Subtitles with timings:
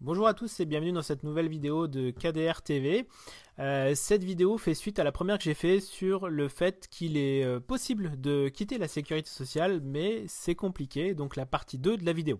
[0.00, 3.08] Bonjour à tous et bienvenue dans cette nouvelle vidéo de KDR TV.
[3.58, 7.16] Euh, cette vidéo fait suite à la première que j'ai fait sur le fait qu'il
[7.16, 11.96] est euh, possible de quitter la sécurité sociale mais c'est compliqué, donc la partie 2
[11.96, 12.38] de la vidéo.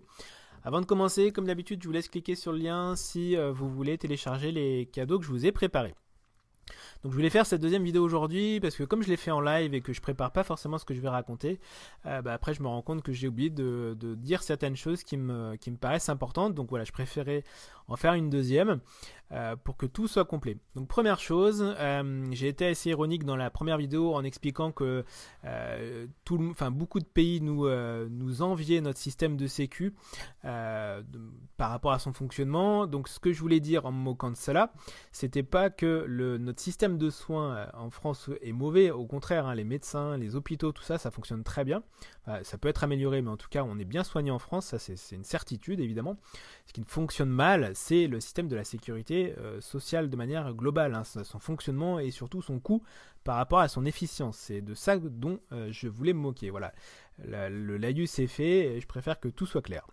[0.63, 3.69] Avant de commencer, comme d'habitude, je vous laisse cliquer sur le lien si euh, vous
[3.69, 5.95] voulez télécharger les cadeaux que je vous ai préparés.
[7.03, 9.41] Donc je voulais faire cette deuxième vidéo aujourd'hui parce que comme je l'ai fait en
[9.41, 11.59] live et que je prépare pas forcément ce que je vais raconter,
[12.05, 15.17] euh, bah, après je me rends compte que j'ai oublié de, dire certaines choses qui
[15.17, 16.55] me, qui me paraissent importantes.
[16.55, 17.43] Donc voilà, je préférais
[17.87, 18.79] en faire une deuxième
[19.31, 20.57] euh, pour que tout soit complet.
[20.75, 25.05] Donc première chose, euh, j'ai été assez ironique dans la première vidéo en expliquant que
[26.25, 27.67] tout, enfin, beaucoup de pays nous,
[28.09, 29.93] nous enviaient notre système de sécu
[31.59, 32.87] par rapport à son fonctionnement.
[32.87, 34.71] Donc ce que je voulais dire en me moquant de cela,
[35.11, 38.91] c'était pas que le, notre système de soins euh, en France est mauvais.
[38.91, 41.83] Au contraire, hein, les médecins, les hôpitaux, tout ça, ça fonctionne très bien.
[42.43, 44.67] ça peut être amélioré, mais en tout cas, on est bien soigné en France.
[44.67, 46.17] Ça, c'est une certitude, évidemment.
[46.65, 50.95] Ce qui fonctionne mal, c'est le système de la sécurité euh, sociale de manière globale.
[50.95, 51.03] Hein.
[51.03, 52.83] son fonctionnement et surtout son coût
[53.25, 54.37] par rapport à son efficience.
[54.37, 56.51] C'est de ça dont euh, je voulais me moquer.
[56.51, 56.71] Voilà.
[57.25, 59.85] le laïus est fait et je préfère que tout soit clair.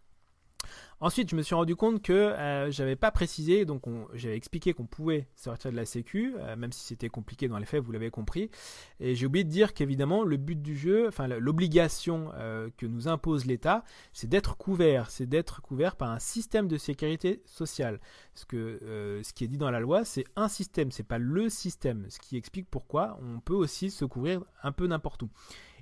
[0.98, 3.82] Ensuite, je me suis rendu compte que euh, j'avais pas précisé, donc
[4.14, 7.66] j'avais expliqué qu'on pouvait sortir de la Sécu, euh, même si c'était compliqué dans les
[7.66, 8.50] faits, vous l'avez compris.
[8.98, 13.08] Et j'ai oublié de dire qu'évidemment, le but du jeu, enfin l'obligation euh, que nous
[13.08, 18.00] impose l'État, c'est d'être couvert, c'est d'être couvert par un système de sécurité sociale.
[18.34, 21.50] Ce que ce qui est dit dans la loi, c'est un système, c'est pas le
[21.50, 22.06] système.
[22.08, 25.30] Ce qui explique pourquoi on peut aussi se couvrir un peu n'importe où.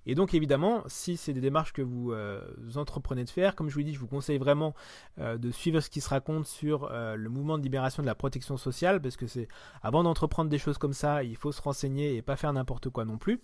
[0.07, 2.41] Et donc évidemment, si c'est des démarches que vous, euh,
[2.77, 4.75] entreprenez de faire, comme je vous l'ai dit, je vous conseille vraiment
[5.19, 8.15] euh, de suivre ce qui se raconte sur euh, le mouvement de libération de la
[8.15, 9.49] protection sociale, parce que c'est
[9.83, 13.05] avant d'entreprendre des choses comme ça, il faut se renseigner et pas faire n'importe quoi
[13.05, 13.41] non plus.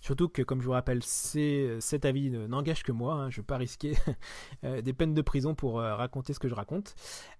[0.00, 3.14] Surtout que, comme je vous rappelle, cet avis n'engage que moi.
[3.14, 3.94] Hein, je ne veux pas risquer
[4.64, 6.94] euh, des peines de prison pour euh, raconter ce que je raconte.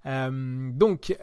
[0.06, 1.16] Euh, donc,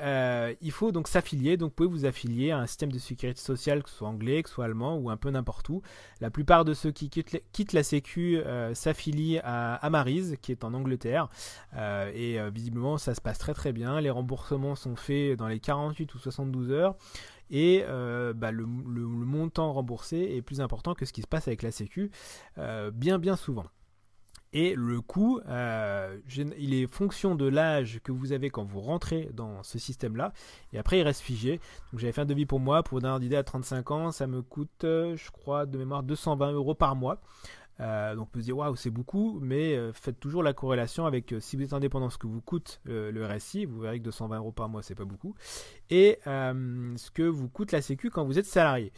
[0.61, 1.58] il faut donc s'affilier.
[1.58, 4.44] Donc, vous pouvez vous affilier à un système de sécurité sociale, que ce soit anglais,
[4.44, 5.81] que ce soit allemand ou un peu n'importe où.
[6.22, 8.40] La plupart de ceux qui quittent, la Sécu
[8.73, 11.29] s'affilient à Amarise, qui est en Angleterre.
[11.75, 14.00] et visiblement, ça se passe très très bien.
[14.02, 16.96] Les remboursements sont faits dans les 48 ou 72 heures
[17.50, 21.62] et euh, bah, le, montant remboursé est plus important que ce qui se passe avec
[21.62, 22.12] la Sécu,
[22.58, 23.66] euh, bien bien souvent.
[24.56, 26.20] Et le coût, euh,
[26.59, 30.32] il est fonction de l'âge que vous avez quand vous rentrez dans ce système-là.
[30.74, 31.59] Et après, il reste figé.
[31.92, 32.84] Donc j'avais fait un devis pour moi.
[32.84, 36.52] Pour donner une idée, à 35 ans, ça me coûte, je crois, de mémoire 220
[36.52, 37.20] euros par mois.
[37.79, 41.06] Euh, donc on peut se dire waouh c'est beaucoup, mais euh, faites toujours la corrélation
[41.06, 44.03] avec euh, si vous êtes indépendant ce que vous coûte le RSI, vous verrez que
[44.06, 45.35] 220 euros par mois c'est pas beaucoup,
[45.89, 48.91] et ce que vous coûte la Sécu quand vous êtes salarié.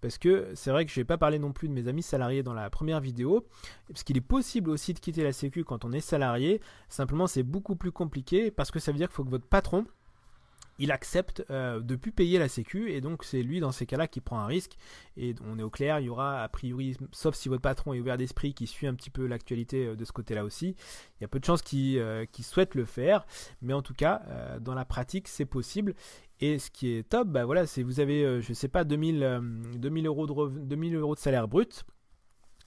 [0.00, 2.42] Parce que c'est vrai que je n'ai pas parlé non plus de mes amis salariés
[2.42, 3.46] dans la première vidéo,
[3.88, 7.42] parce qu'il est possible aussi de quitter la Sécu quand on est salarié, simplement c'est
[7.42, 9.86] beaucoup plus compliqué parce que ça veut dire qu'il faut que votre patron
[10.78, 14.08] il accepte euh, de plus payer la sécu et donc c'est lui dans ces cas-là
[14.08, 14.76] qui prend un risque.
[15.16, 18.00] Et on est au clair, il y aura a priori, sauf si votre patron est
[18.00, 20.76] ouvert d'esprit, qui suit un petit peu l'actualité euh, de ce côté-là aussi,
[21.18, 23.26] il y a peu de chances qu'il euh, souhaite le faire,
[23.60, 24.22] mais en tout cas
[24.60, 25.94] dans la pratique c'est possible.
[26.40, 30.06] Et ce qui est top, bah voilà, c'est vous avez je sais pas 2000, 2000
[30.06, 31.84] euros de 2000 euros de salaire brut.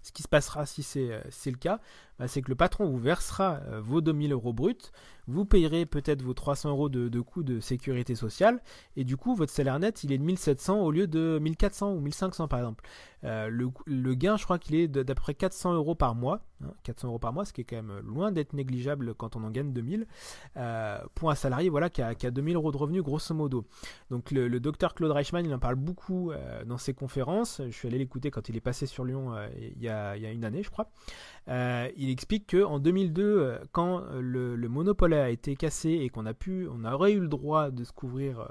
[0.01, 1.79] Ce qui se passera si c'est le cas,
[2.19, 4.91] bah, c'est que le patron vous versera vos 2000 euros bruts,
[5.27, 8.61] vous payerez peut-être vos 300 euros de, coûts de sécurité sociale,
[8.95, 11.99] et du coup, votre salaire net, il est de 1700 au lieu de 1400 ou
[11.99, 12.85] 1500 par exemple.
[13.23, 16.41] Euh, le, gain, je crois qu'il est d'à peu près 400 euros par mois,
[16.83, 19.43] 400 hein, euros par mois, ce qui est quand même loin d'être négligeable quand on
[19.43, 20.05] en gagne 2000,
[20.57, 23.65] euh, pour un salarié voilà, qui, a, qui a 2000 euros de revenus grosso modo.
[24.11, 27.87] Donc le, docteur Claude Reichmann, il en parle beaucoup euh, dans ses conférences, je suis
[27.87, 30.91] allé l'écouter quand il est passé sur Lyon il y, a, une année, je crois.
[32.09, 36.83] Explique qu'en 2002, quand le, le monopole a été cassé et qu'on a pu, on
[36.85, 38.47] aurait eu le droit de se couvrir euh,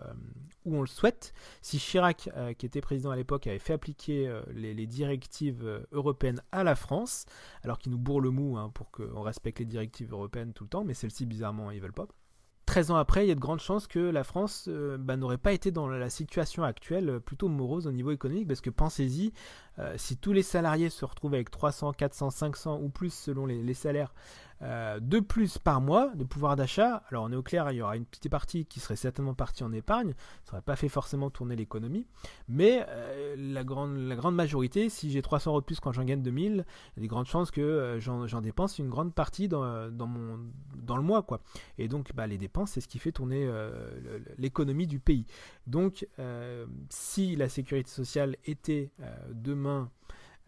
[0.65, 1.32] où on le souhaite,
[1.62, 6.41] si Chirac, euh, qui était président à l'époque, avait fait appliquer euh, les, directives européennes
[6.53, 7.26] à la France,
[7.62, 10.70] alors qu'il nous bourre le mou hein, pour qu'on respecte les directives européennes tout le
[10.70, 12.06] temps, mais celles-ci, bizarrement, ils veulent pas.
[12.75, 14.69] 13 ans après, il y a de grandes chances que la France
[14.99, 18.69] bah, n'aurait pas été dans la situation actuelle plutôt morose au niveau économique, parce que
[18.69, 19.32] pensez-y,
[19.94, 24.12] si tous les salariés se retrouvent avec 300, 400, 500 ou plus selon les salaires
[24.64, 27.02] euh, de plus par mois de pouvoir d'achat.
[27.11, 29.62] Alors on est au clair, il y aura une petite partie qui serait certainement partie
[29.62, 30.14] en épargne,
[30.44, 32.06] ça n'aurait pas fait forcément tourner l'économie,
[32.49, 36.05] mais euh, la, grande, la grande majorité, si j'ai 300 euros de plus quand j'en
[36.05, 39.49] gagne 2000, il y a des grandes chances que euh, j'en dépense une grande partie
[39.49, 40.38] dans, dans, mon,
[40.76, 41.22] dans le mois.
[41.22, 41.40] quoi.
[41.76, 43.50] Et donc bah, les dépenses, c'est ce qui fait tourner
[44.38, 45.26] l'économie du pays.
[45.67, 46.06] Donc
[46.88, 48.90] si la sécurité sociale était
[49.31, 49.90] demain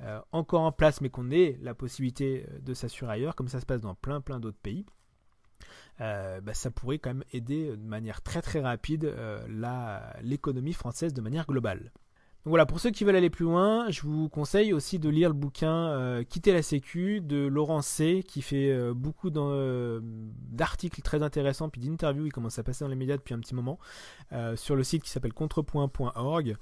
[0.01, 3.61] euh, encore en place, mais qu'on ait la possibilité euh, de s'assurer ailleurs, comme ça
[3.61, 4.85] se passe dans plein plein d'autres pays.
[5.99, 9.15] bah, ça pourrait quand même aider de manière très très rapide
[10.21, 11.93] l'économie française de manière globale
[12.47, 15.35] voilà, pour ceux qui veulent aller plus loin, je vous conseille aussi de lire le
[15.35, 21.25] bouquin euh, Quitter la Sécu de Laurent C, qui fait euh, beaucoup euh, d'articles très
[21.25, 23.81] intéressants, puis d'interviews, il commence à passer dans les médias depuis un petit moment,
[24.55, 26.57] sur le site qui s'appelle contrepoint.org.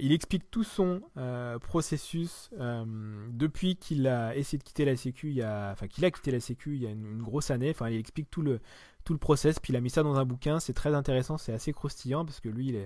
[0.00, 1.02] il explique tout son
[1.60, 2.50] processus
[3.30, 6.30] depuis qu'il a essayé de quitter la Sécu, il y a, enfin qu'il a quitté
[6.30, 8.60] la Sécu il y a une, une grosse année, enfin il explique tout le,
[9.08, 11.54] tout le process, puis il a mis ça dans un bouquin, c'est très intéressant, c'est
[11.54, 12.76] assez croustillant, parce que lui,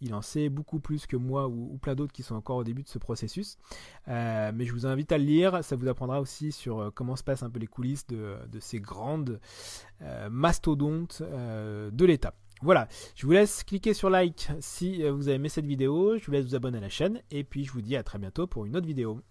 [0.00, 2.82] il, en sait beaucoup plus que moi ou, plein d'autres qui sont encore au début
[2.82, 3.56] de ce processus.
[4.08, 7.14] Euh, mais je vous invite à le lire, ça vous apprendra aussi sur euh, comment
[7.14, 9.38] se passent un peu les coulisses de, ces grandes
[10.02, 12.34] euh, mastodontes de l'État.
[12.62, 16.32] Voilà, je vous laisse cliquer sur like si vous avez aimé cette vidéo, je vous
[16.32, 18.66] laisse vous abonner à la chaîne, et puis je vous dis à très bientôt pour
[18.66, 19.22] une autre vidéo.